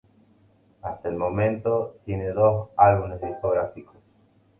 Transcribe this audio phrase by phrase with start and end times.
[0.81, 3.93] Hasta el momento tiene dos álbumes discográficos.